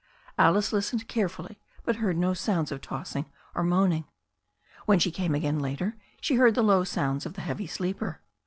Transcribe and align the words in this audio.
Alice 0.35 0.73
listened 0.73 1.07
carefully, 1.07 1.61
but 1.83 1.97
heard 1.97 2.17
no 2.17 2.33
sounds 2.33 2.71
of 2.71 2.81
tossing 2.81 3.27
or 3.53 3.61
moan 3.63 3.91
ing. 3.91 4.05
When 4.87 4.97
she 4.97 5.11
came 5.11 5.35
again 5.35 5.59
later 5.59 5.95
she 6.19 6.37
heard 6.37 6.55
the 6.55 6.63
low 6.63 6.83
sounds 6.83 7.27
of 7.27 7.35
the 7.35 7.41
heavy 7.41 7.67
sleeper. 7.67 8.19